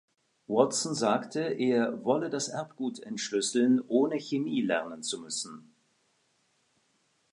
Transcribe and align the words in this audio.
Watson 0.47 0.95
sagte, 0.95 1.41
er 1.41 2.03
"wolle 2.03 2.31
das 2.31 2.47
Erbgut 2.47 3.01
entschlüsseln, 3.01 3.79
ohne 3.87 4.17
Chemie 4.17 4.61
lernen 4.63 5.03
zu 5.03 5.21
müssen. 5.21 5.75